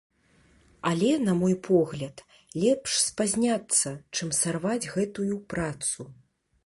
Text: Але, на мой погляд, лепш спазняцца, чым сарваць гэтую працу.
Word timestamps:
Але, 0.91 1.09
на 1.25 1.33
мой 1.41 1.55
погляд, 1.67 2.23
лепш 2.63 2.97
спазняцца, 3.09 3.93
чым 4.17 4.35
сарваць 4.41 4.91
гэтую 4.99 5.29
працу. 5.57 6.01